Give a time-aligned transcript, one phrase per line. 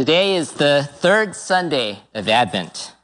[0.00, 2.94] Today is the third Sunday of Advent.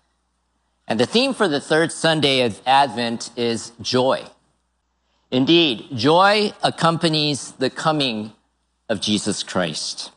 [0.89, 4.25] And the theme for the third Sunday of Advent is joy.
[5.31, 8.33] Indeed, joy accompanies the coming
[8.89, 10.11] of Jesus Christ.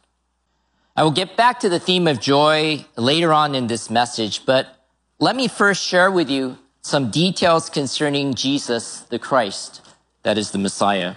[0.95, 4.77] I will get back to the theme of joy later on in this message, but
[5.19, 9.81] let me first share with you some details concerning Jesus the Christ,
[10.23, 11.15] that is the Messiah.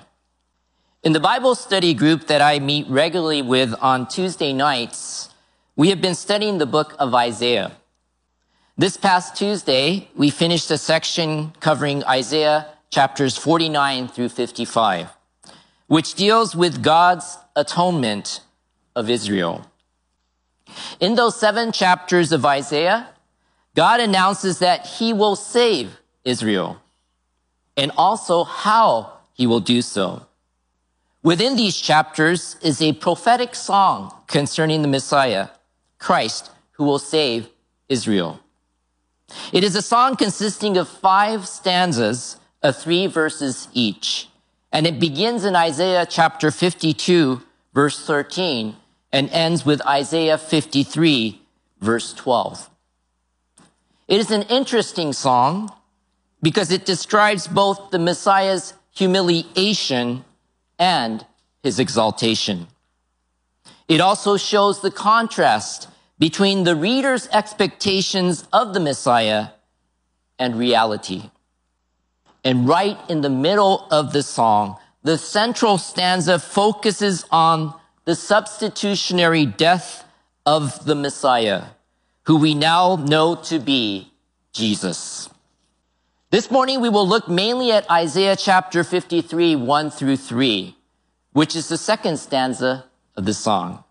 [1.04, 5.29] In the Bible study group that I meet regularly with on Tuesday nights,
[5.75, 7.72] we have been studying the book of Isaiah.
[8.76, 15.08] This past Tuesday, we finished a section covering Isaiah chapters 49 through 55,
[15.86, 18.40] which deals with God's atonement
[18.95, 19.67] of Israel.
[21.00, 23.09] In those seven chapters of Isaiah,
[23.75, 26.81] God announces that he will save Israel
[27.79, 30.26] and also how he will do so.
[31.23, 35.48] Within these chapters is a prophetic song concerning the Messiah,
[36.02, 37.48] Christ, who will save
[37.88, 38.41] Israel.
[39.53, 44.28] It is a song consisting of five stanzas of three verses each.
[44.72, 48.75] And it begins in Isaiah chapter 52, verse 13,
[49.12, 51.41] and ends with Isaiah 53,
[51.81, 52.69] verse 12.
[54.09, 55.70] It is an interesting song
[56.42, 60.25] because it describes both the Messiah's humiliation
[60.78, 61.25] and
[61.62, 62.66] his exaltation.
[63.88, 65.88] It also shows the contrast
[66.19, 69.48] between the reader's expectations of the Messiah
[70.38, 71.30] and reality.
[72.44, 79.47] And right in the middle of the song, the central stanza focuses on the substitutionary
[79.47, 80.05] death
[80.47, 81.64] of the Messiah,
[82.25, 84.12] who we now know to be
[84.53, 85.28] Jesus.
[86.30, 90.77] This morning, we will look mainly at Isaiah chapter 53, 1 through 3,
[91.33, 92.84] which is the second stanza
[93.17, 93.85] of the song.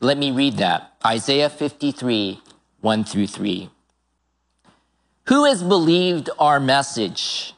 [0.00, 0.94] Let me read that.
[1.04, 2.40] Isaiah 53,
[2.80, 3.70] 1 through 3.
[5.26, 7.54] Who has believed our message?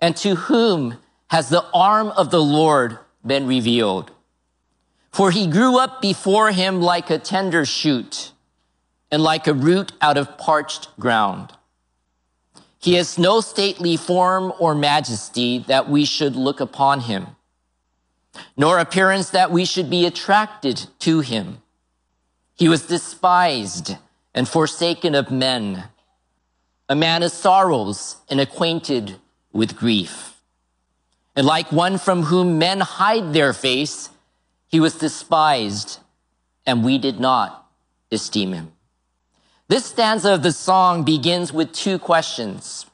[0.00, 0.98] And to whom
[1.28, 4.10] has the arm of the Lord been revealed?
[5.12, 8.32] For he grew up before him like a tender shoot
[9.10, 11.52] and like a root out of parched ground.
[12.78, 17.36] He has no stately form or majesty that we should look upon him,
[18.56, 21.62] nor appearance that we should be attracted to him.
[22.54, 23.96] He was despised
[24.34, 25.84] and forsaken of men,
[26.88, 29.16] a man of sorrows and acquainted
[29.52, 30.40] with grief.
[31.34, 34.10] And like one from whom men hide their face,
[34.66, 35.98] he was despised,
[36.66, 37.66] and we did not
[38.12, 38.72] esteem him.
[39.68, 42.86] This stanza of the song begins with two questions.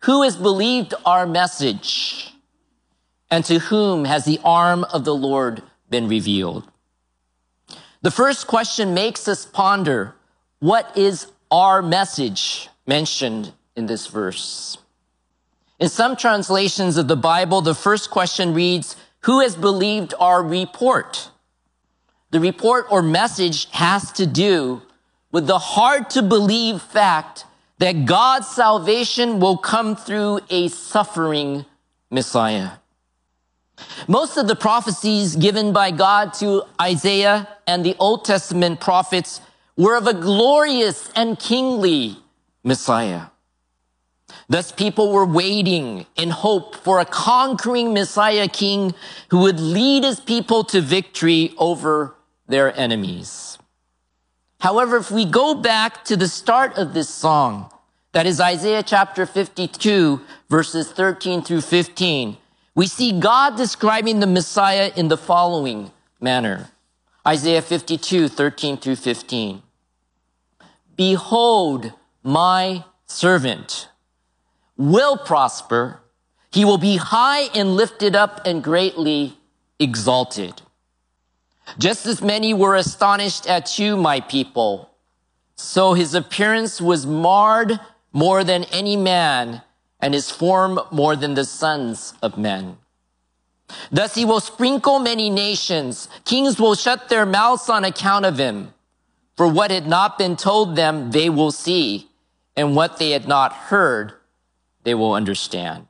[0.00, 2.32] Who has believed our message?
[3.30, 6.70] And to whom has the arm of the Lord been revealed?
[8.00, 10.14] The first question makes us ponder
[10.60, 14.78] what is our message mentioned in this verse?
[15.78, 21.30] In some translations of the Bible, the first question reads, Who has believed our report?
[22.30, 24.82] The report or message has to do
[25.30, 27.44] with the hard to believe fact
[27.78, 31.64] that God's salvation will come through a suffering
[32.10, 32.70] Messiah.
[34.06, 39.40] Most of the prophecies given by God to Isaiah and the Old Testament prophets
[39.76, 42.16] were of a glorious and kingly
[42.64, 43.26] Messiah.
[44.48, 48.94] Thus people were waiting in hope for a conquering Messiah king
[49.30, 52.14] who would lead his people to victory over
[52.46, 53.58] their enemies.
[54.60, 57.70] However, if we go back to the start of this song,
[58.12, 62.36] that is Isaiah chapter 52, verses 13 through 15,
[62.78, 65.90] we see God describing the Messiah in the following
[66.20, 66.70] manner.
[67.26, 69.62] Isaiah 52, 13 through 15.
[70.94, 73.88] Behold, my servant
[74.76, 75.98] will prosper.
[76.52, 79.36] He will be high and lifted up and greatly
[79.80, 80.62] exalted.
[81.78, 84.88] Just as many were astonished at you, my people,
[85.56, 87.80] so his appearance was marred
[88.12, 89.62] more than any man,
[90.00, 92.78] and his form more than the sons of men.
[93.90, 96.08] Thus he will sprinkle many nations.
[96.24, 98.72] Kings will shut their mouths on account of him.
[99.36, 102.08] For what had not been told them, they will see,
[102.56, 104.14] and what they had not heard,
[104.82, 105.86] they will understand.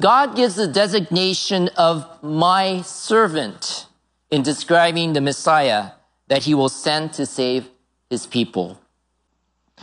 [0.00, 3.86] God gives the designation of my servant
[4.30, 5.90] in describing the Messiah
[6.28, 7.68] that he will send to save
[8.08, 8.80] his people.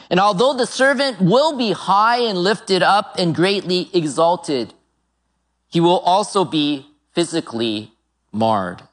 [0.09, 4.73] And although the servant will be high and lifted up and greatly exalted,
[5.67, 7.91] he will also be physically
[8.31, 8.83] marred.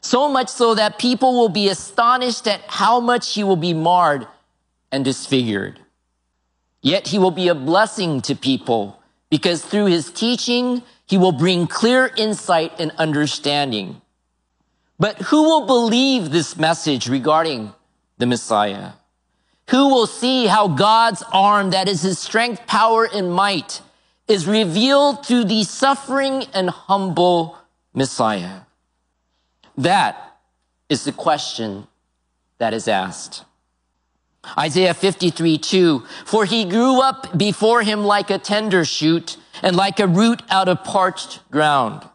[0.00, 4.26] So much so that people will be astonished at how much he will be marred
[4.92, 5.80] and disfigured.
[6.82, 11.66] Yet he will be a blessing to people because through his teaching, he will bring
[11.66, 14.00] clear insight and understanding.
[14.98, 17.72] But who will believe this message regarding
[18.18, 18.92] the Messiah?
[19.70, 23.80] Who will see how God's arm, that is his strength, power, and might,
[24.28, 27.58] is revealed to the suffering and humble
[27.92, 28.60] Messiah?
[29.76, 30.38] That
[30.88, 31.86] is the question
[32.58, 33.44] that is asked.
[34.56, 39.98] Isaiah 53, 2, for he grew up before him like a tender shoot and like
[39.98, 42.08] a root out of parched ground.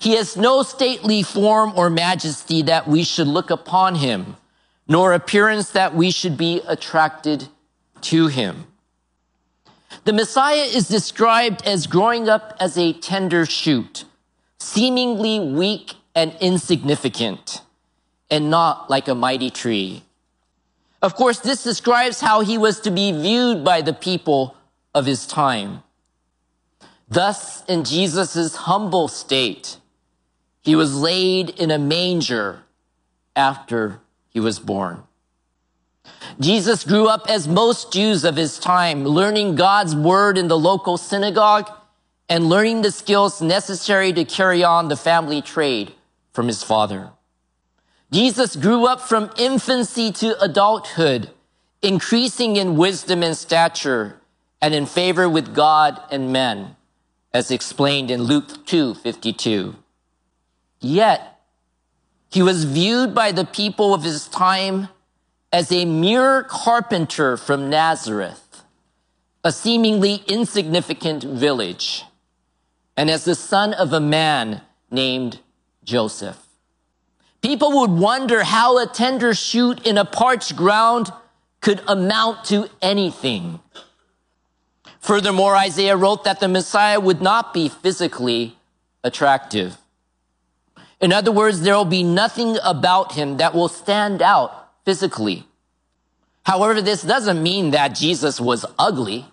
[0.00, 4.36] He has no stately form or majesty that we should look upon him,
[4.88, 7.48] nor appearance that we should be attracted
[8.00, 8.66] to him.
[10.04, 14.04] The Messiah is described as growing up as a tender shoot,
[14.58, 17.62] seemingly weak and insignificant,
[18.30, 20.04] and not like a mighty tree.
[21.02, 24.56] Of course, this describes how he was to be viewed by the people
[24.94, 25.82] of his time.
[27.08, 29.76] Thus, in Jesus' humble state,
[30.62, 32.62] he was laid in a manger
[33.36, 34.00] after
[34.36, 35.02] he was born.
[36.38, 40.98] Jesus grew up as most Jews of his time, learning God's word in the local
[40.98, 41.70] synagogue
[42.28, 45.94] and learning the skills necessary to carry on the family trade
[46.34, 47.12] from his father.
[48.12, 51.30] Jesus grew up from infancy to adulthood,
[51.80, 54.20] increasing in wisdom and stature
[54.60, 56.76] and in favor with God and men,
[57.32, 59.76] as explained in Luke 2:52.
[60.78, 61.35] Yet,
[62.36, 64.90] he was viewed by the people of his time
[65.50, 68.62] as a mere carpenter from Nazareth,
[69.42, 72.04] a seemingly insignificant village,
[72.94, 74.60] and as the son of a man
[74.90, 75.40] named
[75.82, 76.38] Joseph.
[77.40, 81.10] People would wonder how a tender shoot in a parched ground
[81.62, 83.60] could amount to anything.
[85.00, 88.58] Furthermore, Isaiah wrote that the Messiah would not be physically
[89.02, 89.78] attractive.
[91.00, 95.46] In other words, there will be nothing about him that will stand out physically.
[96.44, 99.26] However, this doesn't mean that Jesus was ugly.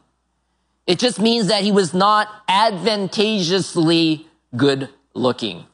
[0.86, 5.66] It just means that he was not advantageously good looking.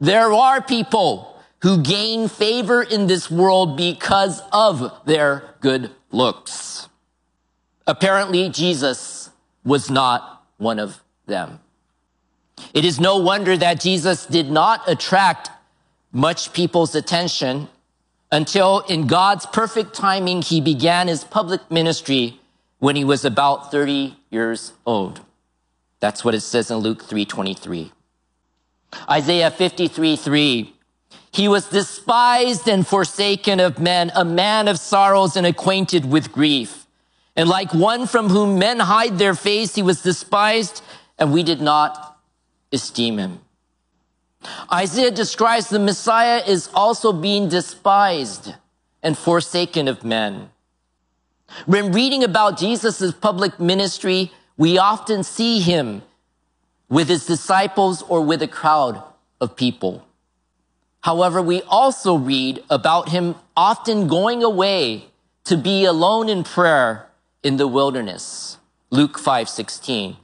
[0.00, 6.88] There are people who gain favor in this world because of their good looks.
[7.86, 9.30] Apparently, Jesus
[9.64, 11.60] was not one of them.
[12.72, 15.50] It is no wonder that Jesus did not attract
[16.12, 17.68] much people's attention
[18.34, 22.40] until in God's perfect timing, he began his public ministry
[22.80, 25.20] when he was about 30 years old.
[26.00, 27.92] That's what it says in Luke 3:23.
[29.08, 30.74] Isaiah 53 3.
[31.30, 36.86] He was despised and forsaken of men, a man of sorrows and acquainted with grief.
[37.36, 40.82] And like one from whom men hide their face, he was despised,
[41.18, 42.13] and we did not
[42.74, 43.40] esteem him.
[44.70, 48.54] Isaiah describes the Messiah is also being despised
[49.02, 50.50] and forsaken of men.
[51.66, 56.02] When reading about Jesus' public ministry, we often see him
[56.88, 59.02] with his disciples or with a crowd
[59.40, 60.04] of people.
[61.00, 65.06] However, we also read about him often going away
[65.44, 67.08] to be alone in prayer
[67.42, 68.58] in the wilderness.
[68.90, 70.16] Luke 5:16.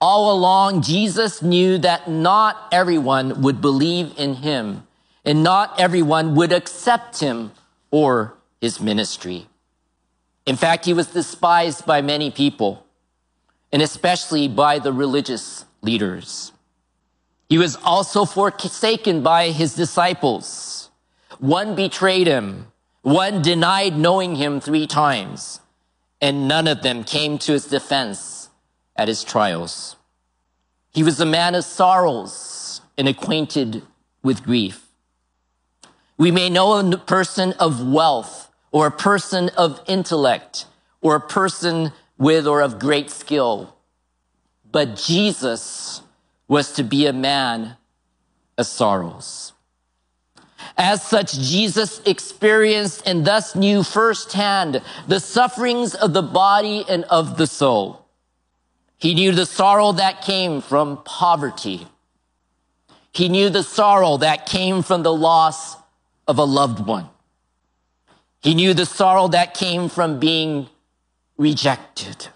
[0.00, 4.86] All along Jesus knew that not everyone would believe in him
[5.26, 7.52] and not everyone would accept him
[7.90, 9.46] or his ministry.
[10.46, 12.86] In fact, he was despised by many people
[13.72, 16.52] and especially by the religious leaders.
[17.50, 20.90] He was also forsaken by his disciples.
[21.38, 22.68] One betrayed him.
[23.02, 25.60] One denied knowing him three times.
[26.22, 28.39] And none of them came to his defense
[29.00, 29.96] at his trials.
[30.92, 33.82] He was a man of sorrows and acquainted
[34.22, 34.88] with grief.
[36.18, 40.66] We may know a person of wealth or a person of intellect
[41.00, 43.74] or a person with or of great skill.
[44.70, 46.02] But Jesus
[46.46, 47.78] was to be a man
[48.58, 49.54] of sorrows.
[50.76, 57.38] As such, Jesus experienced and thus knew firsthand the sufferings of the body and of
[57.38, 58.00] the soul.
[59.00, 61.86] He knew the sorrow that came from poverty.
[63.12, 65.76] He knew the sorrow that came from the loss
[66.28, 67.08] of a loved one.
[68.42, 70.68] He knew the sorrow that came from being
[71.38, 72.28] rejected.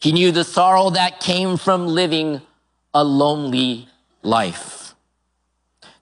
[0.00, 2.40] He knew the sorrow that came from living
[2.94, 3.88] a lonely
[4.22, 4.94] life.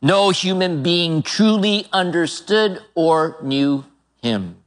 [0.01, 3.85] No human being truly understood or knew
[4.23, 4.59] him.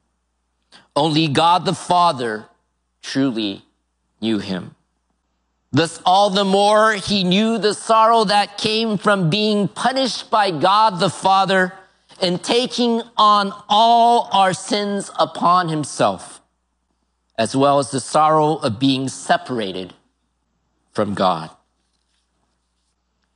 [0.93, 2.47] Only God the Father
[3.01, 3.63] truly
[4.19, 4.75] knew him.
[5.71, 10.99] Thus, all the more he knew the sorrow that came from being punished by God
[10.99, 11.73] the Father
[12.21, 16.41] and taking on all our sins upon himself,
[17.37, 19.93] as well as the sorrow of being separated
[20.91, 21.51] from God.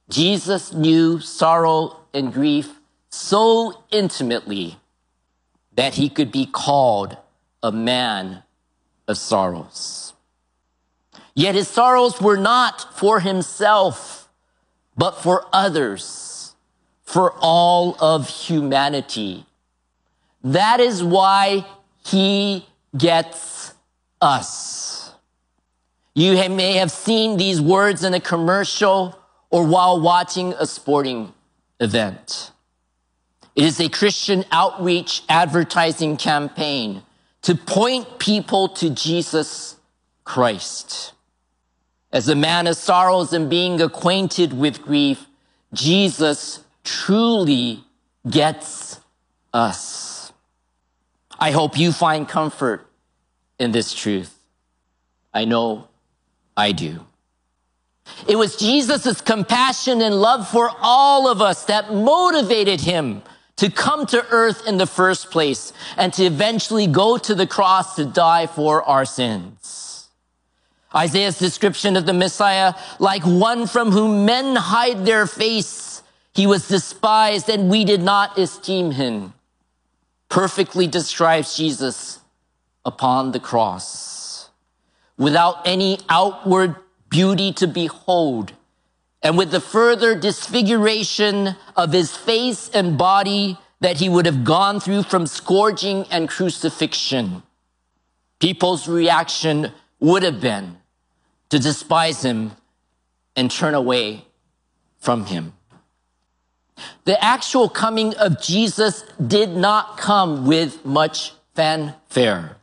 [0.10, 4.78] Jesus knew sorrow and grief so intimately
[5.76, 7.16] that he could be called
[7.62, 8.44] a man
[9.08, 10.14] of sorrows.
[11.36, 14.30] Yet his sorrows were not for himself,
[14.96, 16.56] but for others,
[17.04, 19.46] for all of humanity.
[20.44, 21.66] That is why
[22.06, 23.74] he gets
[24.22, 25.12] us.
[26.14, 31.34] You may have seen these words in a commercial or while watching a sporting
[31.80, 32.52] event.
[33.56, 37.04] It is a Christian outreach advertising campaign
[37.44, 39.73] to point people to Jesus
[40.24, 41.14] Christ.
[42.12, 45.26] As a man of sorrows and being acquainted with grief,
[45.74, 47.84] Jesus truly
[48.30, 49.00] gets
[49.54, 50.32] us.
[51.40, 52.88] I hope you find comfort
[53.60, 54.38] in this truth.
[55.34, 55.88] I know
[56.56, 57.06] I do.
[58.28, 63.24] It was Jesus' compassion and love for all of us that motivated him
[63.56, 67.96] to come to earth in the first place and to eventually go to the cross
[67.96, 69.93] to die for our sins.
[70.96, 76.68] Isaiah's description of the Messiah, like one from whom men hide their face, he was
[76.68, 79.34] despised and we did not esteem him,
[80.30, 82.20] perfectly describes Jesus
[82.86, 84.50] upon the cross.
[85.18, 86.76] Without any outward
[87.10, 88.54] beauty to behold,
[89.22, 94.80] and with the further disfiguration of his face and body that he would have gone
[94.80, 97.44] through from scourging and crucifixion,
[98.40, 100.78] people's reaction would have been,
[101.54, 102.52] to despise him
[103.36, 104.26] and turn away
[104.98, 105.54] from him.
[107.06, 112.58] The actual coming of Jesus did not come with much fanfare.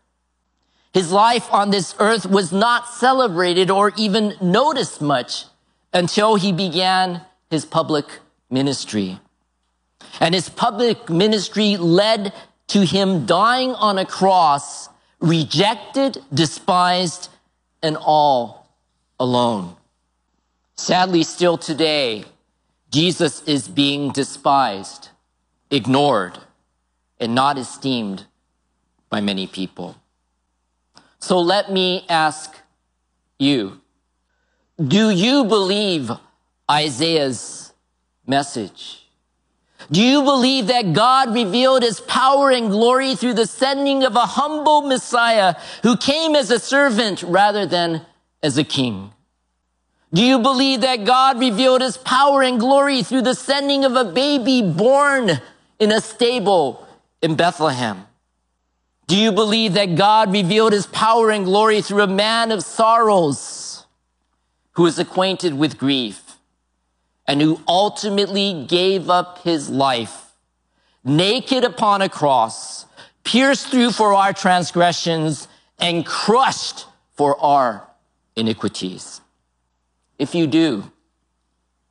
[0.93, 5.45] His life on this earth was not celebrated or even noticed much
[5.93, 8.07] until he began his public
[8.51, 9.21] ministry.
[10.19, 12.33] And his public ministry led
[12.67, 14.89] to him dying on a cross,
[15.21, 17.29] rejected, despised,
[17.85, 18.60] and all
[19.21, 19.77] alone.
[20.77, 22.25] Sadly, still today,
[22.91, 25.11] Jesus is being despised,
[25.71, 26.39] ignored,
[27.21, 28.25] and not esteemed
[29.11, 29.97] by many people.
[31.19, 32.57] So let me ask
[33.39, 33.81] you,
[34.83, 36.11] do you believe
[36.71, 37.75] Isaiah's
[38.27, 39.07] message?
[39.91, 44.21] Do you believe that God revealed his power and glory through the sending of a
[44.21, 48.07] humble Messiah who came as a servant rather than
[48.43, 49.13] as a king?
[50.13, 54.05] Do you believe that God revealed his power and glory through the sending of a
[54.05, 55.41] baby born
[55.79, 56.87] in a stable
[57.23, 58.07] in Bethlehem?
[59.07, 63.87] Do you believe that God revealed his power and glory through a man of sorrows
[64.73, 66.37] who is acquainted with grief
[67.27, 70.31] and who ultimately gave up his life
[71.05, 72.87] naked upon a cross,
[73.25, 77.90] pierced through for our transgressions and crushed for our
[78.37, 79.21] iniquities.
[80.19, 80.91] If you do,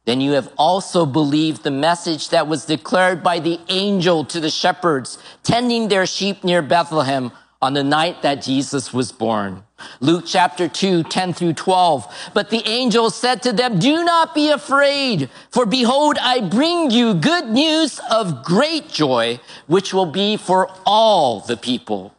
[0.05, 4.49] then you have also believed the message that was declared by the angel to the
[4.49, 7.31] shepherds tending their sheep near Bethlehem
[7.61, 9.63] on the night that Jesus was born.
[9.99, 12.31] Luke chapter 2, 10 through 12.
[12.33, 17.13] But the angel said to them, do not be afraid, for behold, I bring you
[17.13, 22.15] good news of great joy, which will be for all the people.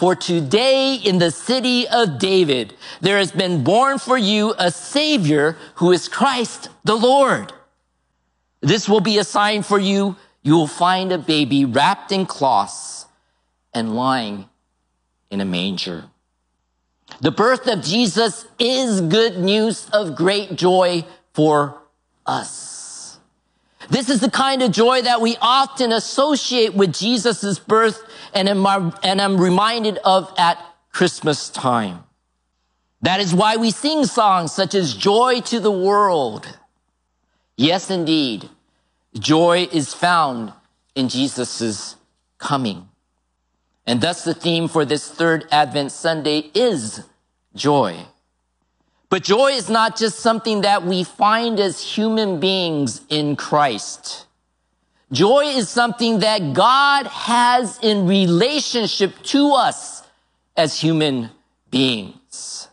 [0.00, 5.58] For today in the city of David, there has been born for you a savior
[5.74, 7.52] who is Christ the Lord.
[8.62, 10.16] This will be a sign for you.
[10.42, 13.04] You will find a baby wrapped in cloths
[13.74, 14.48] and lying
[15.30, 16.04] in a manger.
[17.20, 21.04] The birth of Jesus is good news of great joy
[21.34, 21.78] for
[22.24, 22.79] us.
[23.88, 28.02] This is the kind of joy that we often associate with Jesus' birth
[28.34, 30.58] and am, and am reminded of at
[30.92, 32.04] Christmas time.
[33.02, 36.58] That is why we sing songs such as Joy to the World.
[37.56, 38.48] Yes, indeed,
[39.18, 40.52] joy is found
[40.94, 41.96] in Jesus'
[42.38, 42.88] coming.
[43.86, 47.02] And thus the theme for this third Advent Sunday is
[47.54, 47.96] joy.
[49.10, 54.26] But joy is not just something that we find as human beings in Christ.
[55.10, 60.04] Joy is something that God has in relationship to us
[60.56, 61.30] as human
[61.72, 62.68] beings.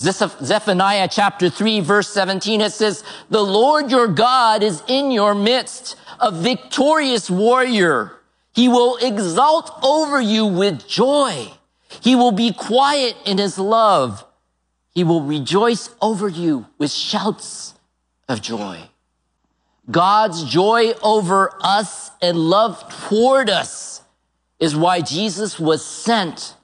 [0.00, 5.96] Zephaniah chapter 3 verse 17, it says, the Lord your God is in your midst,
[6.20, 8.12] a victorious warrior.
[8.54, 11.48] He will exalt over you with joy.
[12.00, 14.24] He will be quiet in his love.
[15.00, 17.72] He will rejoice over you with shouts
[18.28, 18.90] of joy.
[19.90, 24.02] God's joy over us and love toward us
[24.58, 26.54] is why Jesus was sent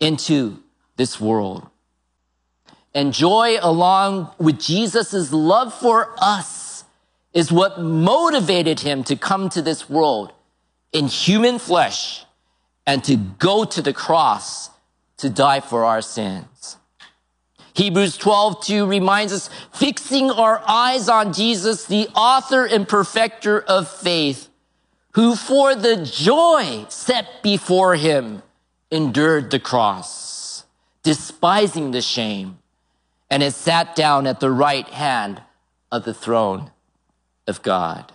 [0.00, 0.60] into
[0.96, 1.68] this world.
[2.96, 6.82] And joy along with Jesus' love for us
[7.32, 10.32] is what motivated him to come to this world
[10.92, 12.24] in human flesh
[12.88, 14.68] and to go to the cross
[15.18, 16.77] to die for our sins.
[17.78, 23.88] Hebrews 12, 2 reminds us, fixing our eyes on Jesus, the author and perfecter of
[23.88, 24.48] faith,
[25.12, 28.42] who for the joy set before him
[28.90, 30.64] endured the cross,
[31.04, 32.58] despising the shame,
[33.30, 35.40] and has sat down at the right hand
[35.92, 36.72] of the throne
[37.46, 38.12] of God.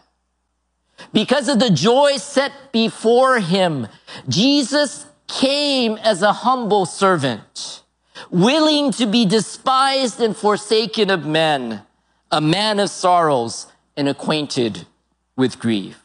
[1.13, 3.87] Because of the joy set before him,
[4.27, 7.82] Jesus came as a humble servant
[8.29, 11.81] willing to be despised and forsaken of men,
[12.31, 14.85] a man of sorrows and acquainted
[15.35, 15.99] with grief.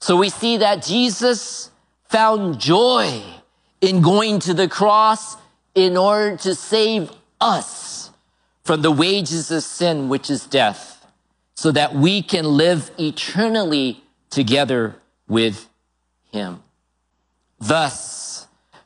[0.00, 1.70] So we see that Jesus
[2.08, 3.22] found joy
[3.80, 5.36] in going to the cross
[5.74, 8.10] in order to save us
[8.64, 11.06] from the wages of sin, which is death,
[11.54, 14.96] so that we can live eternally together
[15.28, 15.68] with
[16.32, 16.62] him.
[17.58, 18.29] Thus,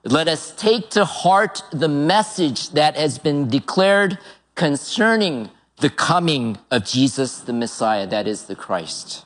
[0.04, 4.18] let us take to heart the message that has been declared
[4.54, 9.25] concerning the coming of Jesus the Messiah, that is the Christ.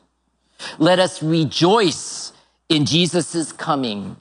[0.78, 2.32] Let us rejoice
[2.68, 4.16] in Jesus' coming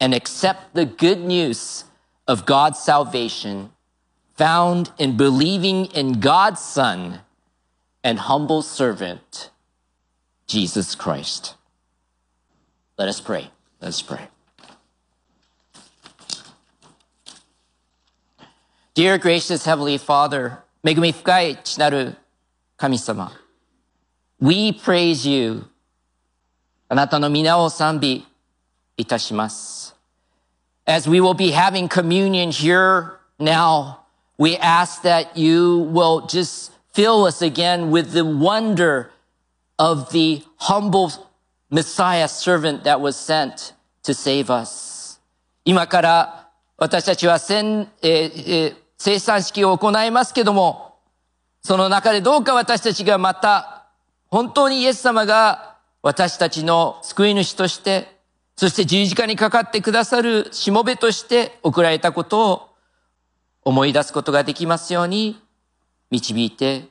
[0.00, 1.84] and accept the good news
[2.26, 3.70] of God's salvation
[4.34, 7.20] found in believing in God's Son
[8.02, 9.50] and humble servant,
[10.46, 11.54] Jesus Christ.
[12.98, 13.50] Let us pray.
[13.80, 14.28] Let us pray.
[18.94, 20.94] Dear gracious Heavenly Father, we
[24.72, 25.64] praise you.
[26.90, 28.26] あなたの御名を賛美
[28.98, 29.96] いたします。
[30.84, 34.00] As we will be having communion here now,
[34.36, 39.10] we ask that you will just fill us again with the wonder
[39.78, 41.10] of the humble
[41.70, 45.18] Messiah servant that was sent to save us.
[45.64, 48.32] 今から私たちは千、えー
[48.66, 50.94] えー生産式を行いますけども、
[51.60, 53.88] その中でどうか私たちがまた、
[54.28, 58.16] 本当にイエス様が私たちの救い主として、
[58.56, 62.68] そして十字架にかかってくださるしもべとして送られたことを
[63.64, 65.42] 思い出すことができますように
[66.12, 66.84] 導いて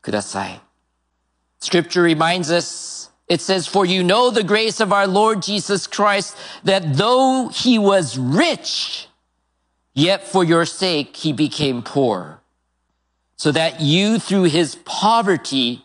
[0.00, 0.62] ください。
[1.60, 6.96] Scripture reminds us, it says, For you know the grace of our Lord Jesus Christ, that
[6.96, 9.07] though he was rich,
[9.94, 12.38] Yet for your sake, he became poor
[13.36, 15.84] so that you through his poverty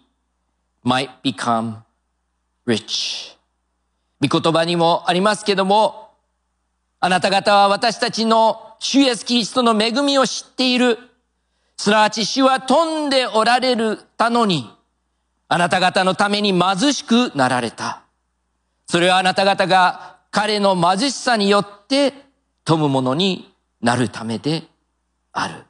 [0.83, 1.83] might become
[2.65, 3.37] rich.
[4.21, 6.11] 御言葉にもありますけども、
[6.99, 10.97] あなた方は私たちの主イエスキリストの恵みを知っている。
[11.77, 14.69] すなわち主は富んでおられるたのに、
[15.47, 18.03] あなた方のために貧しくなられた。
[18.87, 22.13] それはあなた方が彼の貧しさによって
[22.63, 24.62] 富むものになるためで
[25.32, 25.64] ある。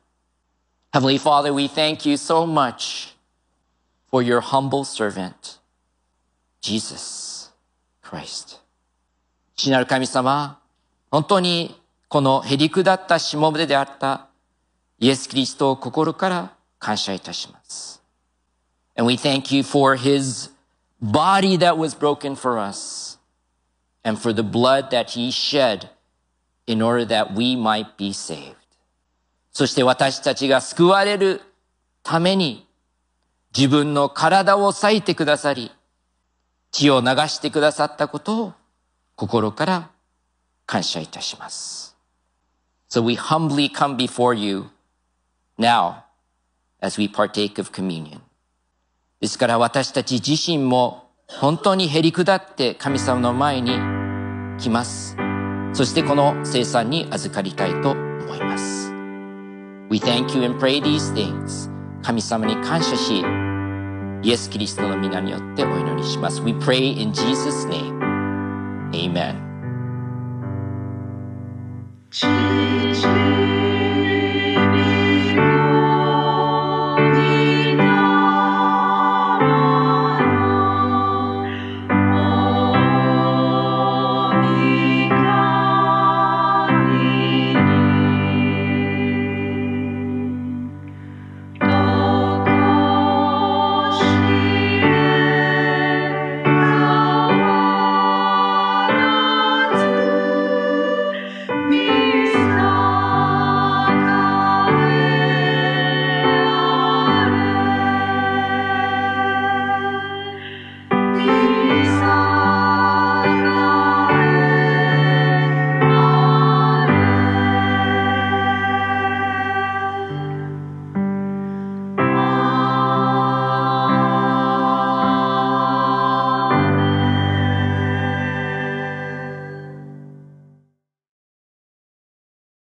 [0.92, 3.14] Heavenly Father, we thank you so much
[4.10, 5.58] for your humble servant,
[6.60, 7.52] Jesus
[8.02, 8.60] Christ.
[9.54, 10.60] 父なる神様、
[11.10, 14.28] 本当にこのへりくだったしもべであった
[14.98, 18.02] イエス・キリストを心から感謝いたします。
[18.96, 20.50] And we thank you for his
[21.00, 23.18] body that was broken for us
[24.02, 25.90] and for the blood that he shed
[26.67, 28.55] in order that we might be saved.
[29.51, 31.41] そして私たちが救われる
[32.01, 32.67] ために
[33.55, 35.71] 自分の体を裂いてくださり、
[36.71, 38.53] 血を流してくださったことを
[39.15, 39.89] 心から
[40.65, 41.95] 感謝いたします。
[42.89, 44.65] So we humbly come before you
[45.59, 46.03] now
[46.81, 48.21] as we partake of communion.
[49.21, 53.77] ですから私たち自身も本当にへりくだって神様の前に
[54.59, 55.15] 来ます。
[55.73, 58.91] そしてこの生産に預かりたいと思います。
[59.89, 61.71] We thank you and pray these things.
[62.03, 63.23] 神様に感謝し、
[64.23, 66.41] イエス・キリストの皆によってお祈りします。
[66.41, 67.99] We pray in Jesus' name.
[68.91, 69.43] Amen.